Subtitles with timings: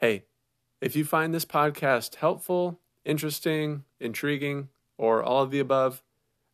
[0.00, 0.24] Hey,
[0.80, 6.02] if you find this podcast helpful, interesting, intriguing, or all of the above,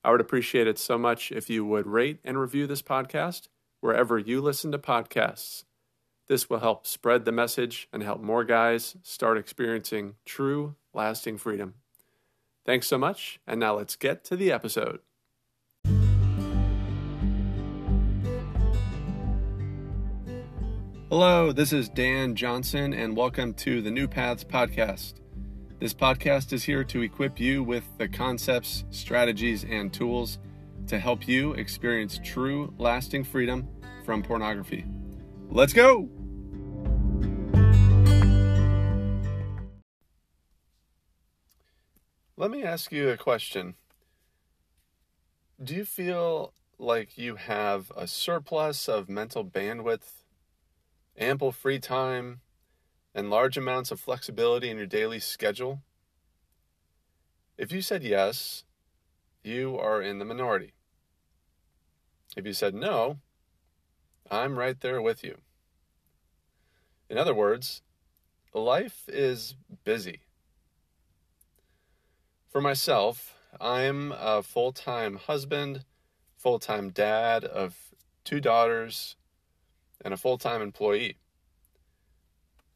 [0.03, 3.47] I would appreciate it so much if you would rate and review this podcast
[3.79, 5.63] wherever you listen to podcasts.
[6.27, 11.75] This will help spread the message and help more guys start experiencing true, lasting freedom.
[12.65, 14.99] Thanks so much, and now let's get to the episode.
[21.09, 25.21] Hello, this is Dan Johnson, and welcome to the New Paths Podcast.
[25.79, 30.41] This podcast is here to equip you with the concepts, strategies, and tools
[30.89, 33.69] to help you experience true, lasting freedom
[34.05, 34.85] from pornography.
[35.49, 36.09] Let's go!
[42.37, 43.77] Let me ask you a question.
[45.63, 50.11] Do you feel like you have a surplus of mental bandwidth,
[51.19, 52.41] ample free time,
[53.15, 55.83] and large amounts of flexibility in your daily schedule?
[57.57, 58.65] If you said yes,
[59.43, 60.75] you are in the minority.
[62.37, 63.19] If you said no,
[64.31, 65.39] I'm right there with you.
[67.09, 67.83] In other words,
[68.53, 69.55] life is
[69.85, 70.21] busy.
[72.49, 75.85] For myself, I'm a full time husband,
[76.37, 77.77] full time dad of
[78.25, 79.17] two daughters,
[80.05, 81.17] and a full time employee.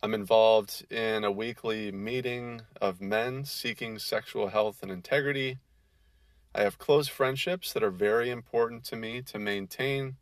[0.03, 5.59] I'm involved in a weekly meeting of men seeking sexual health and integrity.
[6.55, 10.17] I have close friendships that are very important to me to maintain.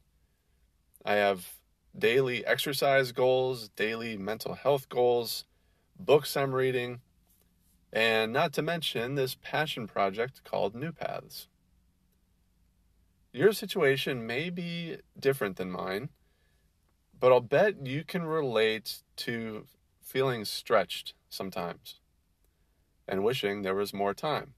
[1.04, 1.54] I have
[1.96, 5.44] daily exercise goals, daily mental health goals,
[5.98, 7.00] books I'm reading,
[7.92, 11.46] and not to mention this passion project called New Paths.
[13.32, 16.08] Your situation may be different than mine,
[17.20, 19.66] but I'll bet you can relate to
[20.00, 21.96] feeling stretched sometimes
[23.06, 24.54] and wishing there was more time.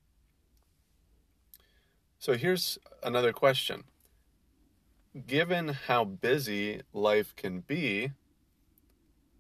[2.19, 3.85] So here's another question.
[5.27, 8.13] Given how busy life can be,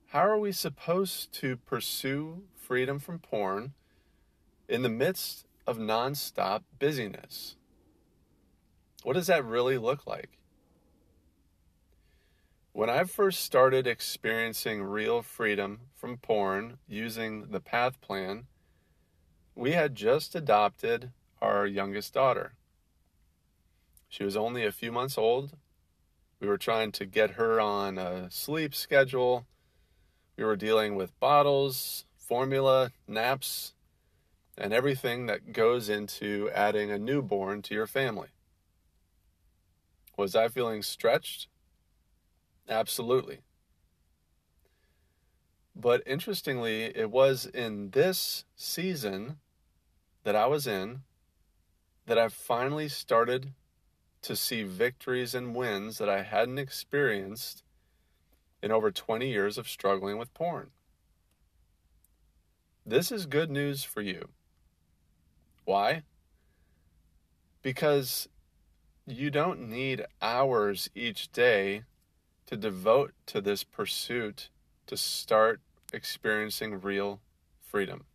[0.08, 3.74] how are we supposed to pursue freedom from porn
[4.68, 7.56] in the midst of nonstop busyness.
[9.02, 10.38] What does that really look like?
[12.72, 18.46] When I first started experiencing real freedom from porn using the Path Plan,
[19.56, 21.10] we had just adopted
[21.42, 22.54] our youngest daughter.
[24.08, 25.56] She was only a few months old.
[26.38, 29.46] We were trying to get her on a sleep schedule.
[30.36, 33.74] We were dealing with bottles, formula, naps,
[34.56, 38.28] and everything that goes into adding a newborn to your family.
[40.16, 41.48] Was I feeling stretched?
[42.68, 43.40] Absolutely.
[45.74, 49.38] But interestingly, it was in this season
[50.24, 51.02] that I was in
[52.06, 53.52] that I finally started
[54.22, 57.62] to see victories and wins that I hadn't experienced
[58.62, 60.70] in over 20 years of struggling with porn.
[62.84, 64.28] This is good news for you.
[65.64, 66.02] Why?
[67.62, 68.28] Because
[69.06, 71.84] you don't need hours each day
[72.50, 74.48] to devote to this pursuit
[74.84, 75.60] to start
[75.92, 77.20] experiencing real
[77.62, 78.06] freedom.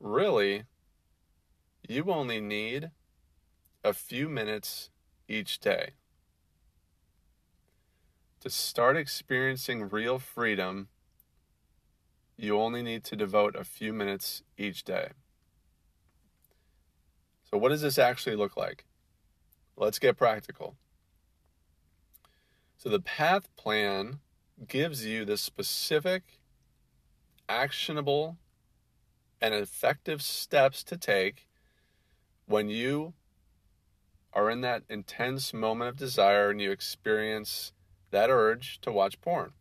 [0.00, 0.64] Really,
[1.88, 2.90] you only need
[3.84, 4.90] a few minutes
[5.28, 5.90] each day.
[8.40, 10.88] To start experiencing real freedom,
[12.36, 15.10] you only need to devote a few minutes each day.
[17.48, 18.84] So, what does this actually look like?
[19.76, 20.74] Let's get practical.
[22.82, 24.18] So, the path plan
[24.66, 26.40] gives you the specific,
[27.48, 28.38] actionable,
[29.40, 31.46] and effective steps to take
[32.46, 33.14] when you
[34.32, 37.72] are in that intense moment of desire and you experience
[38.10, 39.52] that urge to watch porn.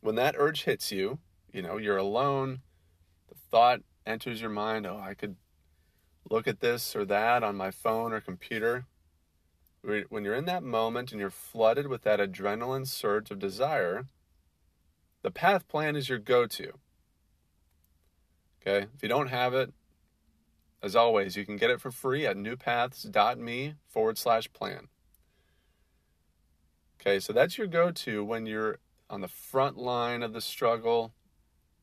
[0.00, 1.18] When that urge hits you,
[1.52, 2.62] you know, you're alone,
[3.28, 5.36] the thought enters your mind, oh, I could
[6.30, 8.86] look at this or that on my phone or computer.
[9.86, 14.06] When you're in that moment and you're flooded with that adrenaline surge of desire,
[15.22, 16.72] the path plan is your go to.
[18.60, 19.72] Okay, if you don't have it,
[20.82, 24.88] as always, you can get it for free at newpaths.me forward slash plan.
[27.00, 28.78] Okay, so that's your go to when you're
[29.08, 31.12] on the front line of the struggle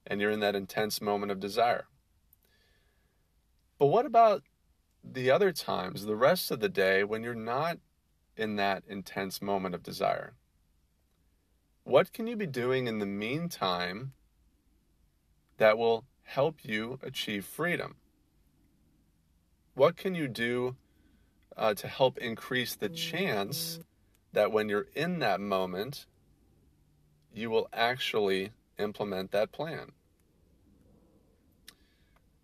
[0.06, 1.86] and you're in that intense moment of desire.
[3.80, 4.44] But what about
[5.04, 7.78] the other times, the rest of the day, when you're not
[8.38, 10.34] in that intense moment of desire?
[11.84, 14.14] what can you be doing in the meantime
[15.58, 17.96] that will help you achieve freedom?
[19.76, 20.76] What can you do
[21.58, 23.80] uh, to help increase the chance
[24.32, 26.06] that when you're in that moment,
[27.34, 29.92] you will actually implement that plan?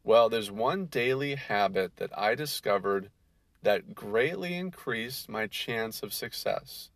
[0.04, 3.10] Well, there's one daily habit that I discovered
[3.62, 6.90] that greatly increased my chance of success.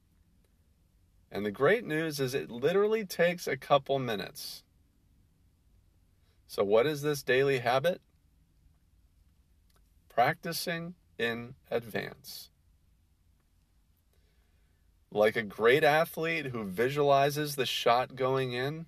[1.32, 4.64] And the great news is it literally takes a couple minutes.
[6.48, 8.02] So, what is this daily habit?
[10.10, 12.50] Practicing in advance.
[15.12, 18.86] Like a great athlete who visualizes the shot going in,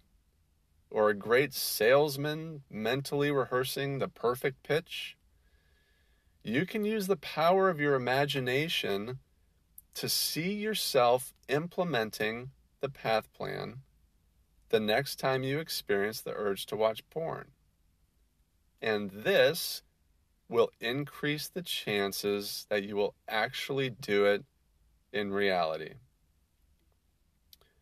[0.92, 5.18] or a great salesman mentally rehearsing the perfect pitch,
[6.46, 9.18] you can use the power of your imagination
[9.96, 12.52] to see yourself implementing
[12.82, 13.78] the path plan
[14.70, 17.48] the next time you experience the urge to watch porn.
[18.80, 19.82] And this
[20.48, 24.46] will increase the chances that you will actually do it
[25.12, 25.94] in reality.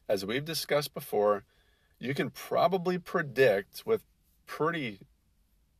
[0.08, 1.44] As we've discussed before,
[2.00, 4.04] you can probably predict with
[4.46, 5.02] pretty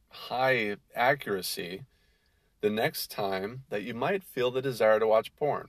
[0.10, 1.84] high accuracy
[2.64, 5.68] the next time that you might feel the desire to watch porn.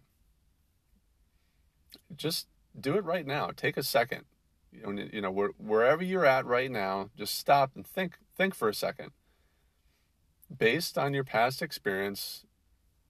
[2.15, 2.47] Just
[2.79, 3.51] do it right now.
[3.51, 4.27] Take a second.
[4.71, 9.11] You know, wherever you're at right now, just stop and think think for a second
[10.57, 12.45] based on your past experience,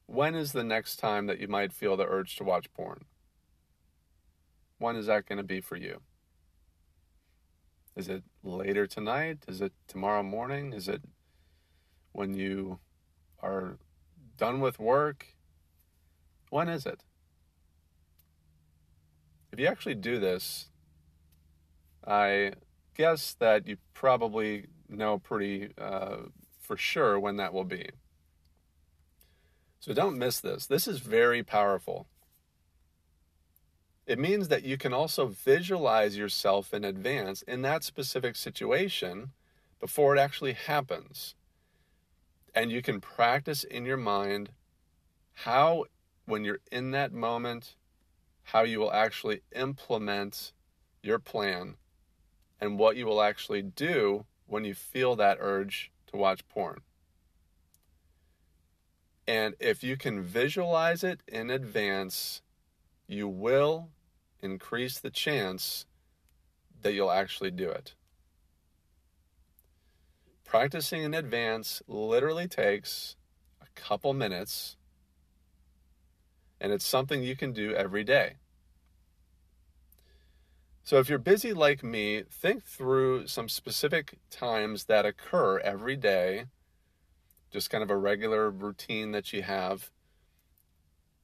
[0.07, 3.05] when is the next time that you might feel the urge to watch porn?
[4.79, 6.01] When is that going to be for you?
[7.97, 9.45] Is it later tonight?
[9.47, 10.73] Is it tomorrow morning?
[10.73, 11.03] Is it
[12.13, 12.81] when you
[13.44, 13.76] are
[14.37, 15.26] done with work?
[16.50, 17.00] When is it?
[19.52, 20.70] If you actually do this,
[22.06, 22.52] I
[22.96, 26.17] guess that you probably know pretty uh,
[26.58, 27.88] for sure when that will be.
[29.81, 30.67] So don't miss this.
[30.67, 32.06] This is very powerful.
[34.06, 39.32] It means that you can also visualize yourself in advance in that specific situation
[39.81, 41.35] before it actually happens.
[42.55, 44.51] And you can practice in your mind
[45.33, 45.87] how,
[46.27, 47.75] when you're in that moment,
[48.45, 50.53] how you will actually implement
[51.03, 51.77] your plan
[52.61, 56.81] and what you will actually do when you feel that urge to watch porn.
[59.27, 62.43] And if you can visualize it in advance,
[63.07, 63.89] you will
[64.41, 65.87] increase the chance
[66.83, 67.95] that you'll actually do it.
[70.44, 73.17] Practicing in advance literally takes
[73.61, 74.76] a couple minutes,
[76.61, 78.37] and it's something you can do every day.
[80.85, 86.44] So, if you're busy like me, think through some specific times that occur every day,
[87.50, 89.90] just kind of a regular routine that you have,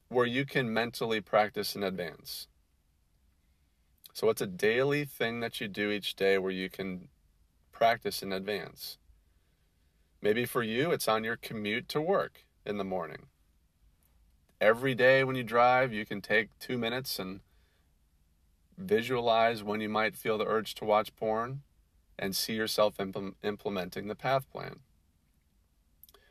[0.09, 2.47] where you can mentally practice in advance.
[4.13, 7.09] So, what's a daily thing that you do each day where you can
[7.71, 8.97] practice in advance?
[10.21, 13.27] Maybe for you, it's on your commute to work in the morning.
[14.59, 17.39] Every day when you drive, you can take two minutes and
[18.77, 21.61] visualize when you might feel the urge to watch porn,
[22.19, 24.79] and see yourself impl- implementing the path plan.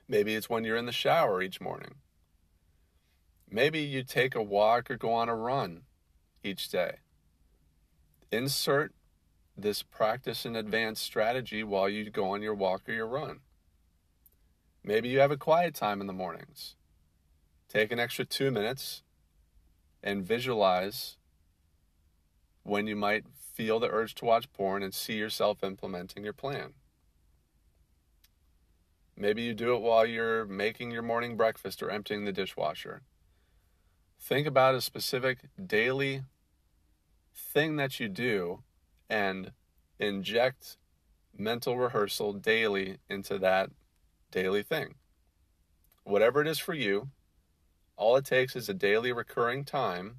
[0.08, 1.96] Maybe it's when you're in the shower each morning.
[3.50, 5.82] Maybe you take a walk or go on a run
[6.44, 6.98] each day.
[8.30, 8.92] Insert
[9.56, 13.40] this practice and advanced strategy while you go on your walk or your run.
[14.82, 16.74] Maybe you have a quiet time in the mornings.
[17.68, 19.02] Take an extra two minutes
[20.02, 21.16] and visualize
[22.62, 26.72] when you might feel the urge to watch porn and see yourself implementing your plan.
[29.16, 33.02] Maybe you do it while you're making your morning breakfast or emptying the dishwasher.
[34.18, 36.22] Think about a specific daily
[37.34, 38.62] thing that you do
[39.10, 39.52] and
[39.98, 40.78] inject
[41.36, 43.70] mental rehearsal daily into that
[44.30, 44.94] daily thing.
[46.04, 47.08] Whatever it is for you,
[47.96, 50.16] all it takes is a daily recurring time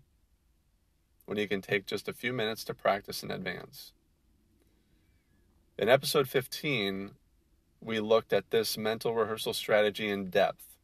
[1.26, 3.94] when you can take just a few minutes to practice in advance.
[5.78, 7.12] In episode 15,
[7.80, 10.76] we looked at this mental rehearsal strategy in depth.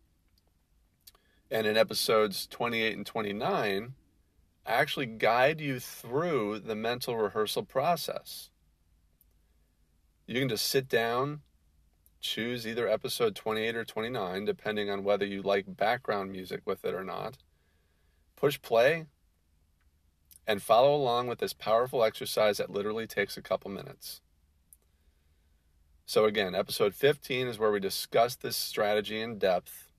[1.52, 3.94] And in episodes 28 and 29,
[4.66, 8.50] I actually guide you through the mental rehearsal process.
[10.26, 11.42] You can just sit down,
[12.20, 16.94] choose either episode 28 or 29, depending on whether you like background music with it
[16.94, 17.38] or not.
[18.36, 19.06] Push play,
[20.46, 24.22] and follow along with this powerful exercise that literally takes a couple minutes.
[26.06, 29.92] So, again, episode 15 is where we discuss this strategy in depth,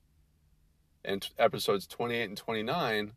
[1.05, 3.13] and episodes 28 and 29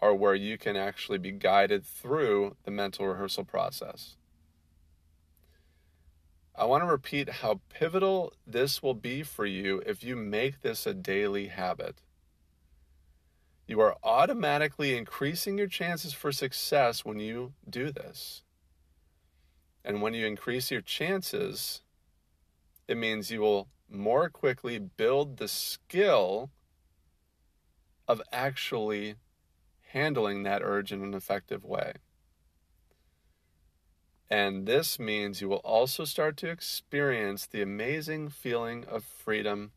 [0.00, 4.16] are where you can actually be guided through the mental rehearsal process.
[6.54, 10.86] I want to repeat how pivotal this will be for you if you make this
[10.86, 12.02] a daily habit.
[13.66, 18.42] You are automatically increasing your chances for success when you do this.
[19.84, 21.82] And when you increase your chances,
[22.88, 26.50] it means you will more quickly build the skill
[28.08, 29.14] of actually
[29.92, 31.94] handling that urge in an effective way.
[34.30, 39.72] And this means you will also start to experience the amazing feeling of freedom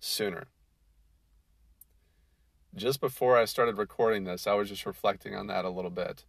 [0.00, 0.44] sooner.
[2.74, 6.24] Just before I started recording this, I was just reflecting on that a little bit.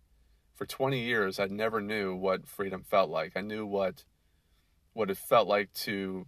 [0.54, 3.34] For 20 years, I never knew what freedom felt like.
[3.36, 4.04] I knew what
[4.94, 6.26] what it felt like to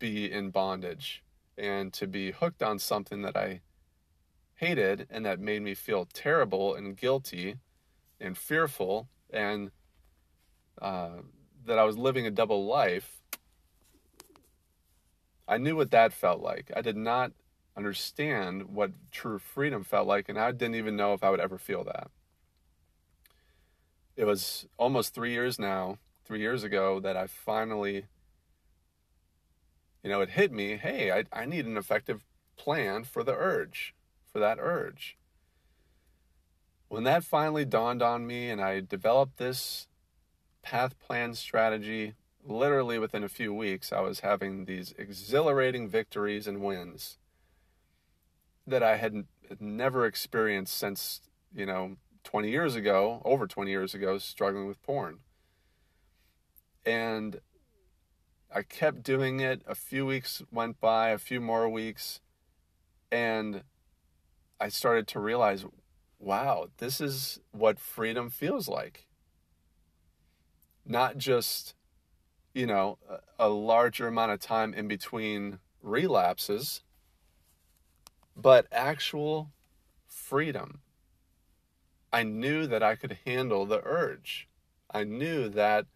[0.00, 1.22] be in bondage
[1.56, 3.60] and to be hooked on something that I
[4.56, 7.58] hated and that made me feel terrible and guilty
[8.20, 9.70] and fearful and
[10.80, 11.10] uh,
[11.66, 13.20] that I was living a double life.
[15.46, 16.70] I knew what that felt like.
[16.76, 17.32] I did not
[17.76, 21.58] understand what true freedom felt like, and I didn't even know if I would ever
[21.58, 22.10] feel that.
[24.16, 28.06] It was almost three years now, three years ago, that I finally,
[30.02, 32.24] you know, it hit me hey, I, I need an effective
[32.56, 33.94] plan for the urge
[34.30, 35.16] for that urge.
[36.88, 39.86] When that finally dawned on me and I developed this
[40.62, 42.14] path plan strategy,
[42.44, 47.18] literally within a few weeks, I was having these exhilarating victories and wins
[48.66, 49.24] that I had
[49.58, 51.22] never experienced since,
[51.54, 55.20] you know, 20 years ago, over 20 years ago, struggling with porn.
[56.84, 57.40] And
[58.54, 59.62] I kept doing it.
[59.66, 62.20] A few weeks went by, a few more weeks,
[63.10, 63.62] and
[64.60, 65.64] I started to realize,
[66.18, 69.06] wow, this is what freedom feels like.
[70.90, 71.76] Not just,
[72.52, 72.98] you know,
[73.38, 76.82] a, larger amount of time in between relapses,
[78.36, 79.52] but actual
[80.08, 80.80] freedom.
[82.12, 84.48] I knew that I could handle the urge.
[84.90, 85.86] I knew that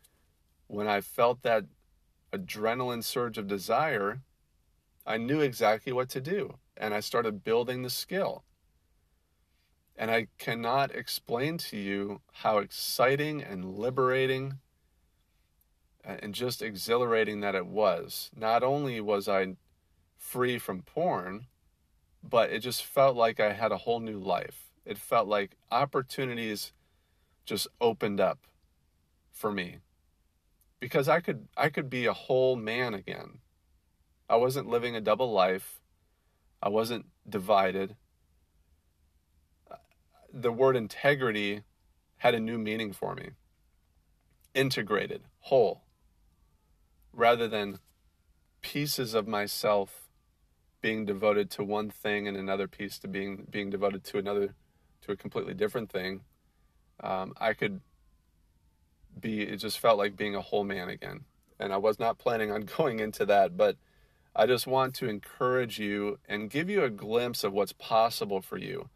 [0.68, 1.64] when I felt that
[2.32, 4.20] adrenaline surge of desire,
[5.04, 6.58] I knew exactly what to do.
[6.76, 8.44] And I started building the skill.
[9.96, 14.60] And I cannot explain to you how exciting and liberating
[16.04, 18.30] and just exhilarating that it was.
[18.36, 19.56] Not only was I
[20.18, 21.46] free from porn,
[22.22, 24.70] but it just felt like I had a whole new life.
[24.84, 26.72] It felt like opportunities
[27.44, 28.46] just opened up
[29.32, 29.78] for me
[30.80, 33.38] because I could I could be a whole man again.
[34.28, 35.80] I wasn't living a double life.
[36.62, 37.96] I wasn't divided
[40.34, 41.62] the word integrity
[42.16, 43.30] had a new meaning for me
[44.52, 45.83] integrated, whole,
[47.14, 47.78] rather than
[48.62, 50.08] pieces of myself
[50.80, 54.54] being devoted to one thing and another piece to being being devoted to another
[55.02, 56.22] to a completely different thing
[57.02, 57.80] um, i could
[59.20, 61.20] be it just felt like being a whole man again
[61.58, 63.76] and i was not planning on going into that but
[64.34, 68.58] i just want to encourage you and give you a glimpse of what's possible for
[68.58, 68.88] you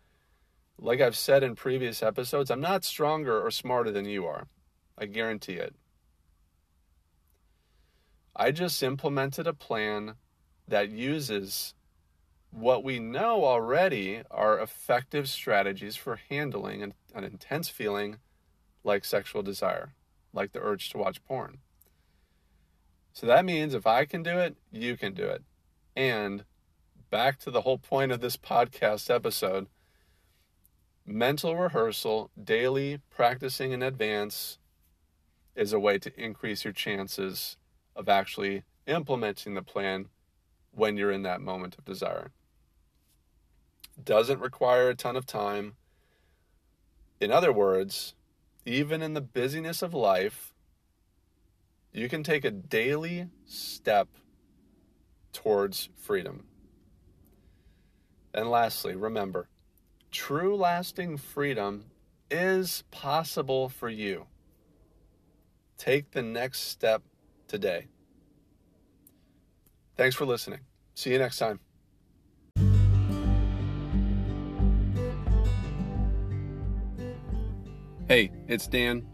[0.80, 4.46] like I've said in previous episodes, I'm not stronger or smarter than you are.
[4.96, 5.74] I guarantee it.
[8.38, 10.14] I just implemented a plan
[10.68, 11.74] that uses
[12.50, 18.18] what we know already are effective strategies for handling an, an, intense feeling
[18.84, 19.92] like sexual desire,
[20.32, 21.58] like the urge to watch porn.
[23.12, 25.42] So that means if I can do it, you can do it.
[25.96, 26.44] And
[27.10, 29.66] back to the whole point of this podcast episode
[31.04, 34.58] Mental rehearsal, daily practicing in advance,
[35.56, 37.56] is a way to increase your chances
[37.98, 40.06] of actually implementing the plan
[40.72, 42.30] when you're in that moment of desire.
[44.02, 45.74] Doesn't require a ton of time.
[47.20, 48.14] In other words,
[48.64, 50.54] even in the busyness of life,
[51.92, 54.08] you can take a daily step
[55.32, 56.44] towards freedom.
[58.32, 59.48] And lastly, remember,
[60.12, 61.86] true lasting freedom
[62.30, 64.26] is possible for you.
[65.76, 67.02] Take the next step
[67.48, 67.86] today.
[69.96, 70.60] Thanks for listening.
[70.94, 71.58] See you next time.
[78.08, 79.06] Hey, it's Dan.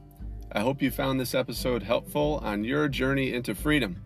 [0.52, 4.00] I hope you found this episode helpful on your journey into freedom.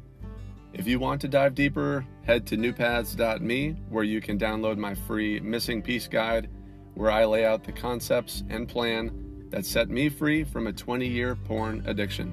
[0.73, 5.40] If you want to dive deeper, head to newpaths.me where you can download my free
[5.40, 6.49] Missing Piece Guide,
[6.94, 11.06] where I lay out the concepts and plan that set me free from a 20
[11.06, 12.32] year porn addiction.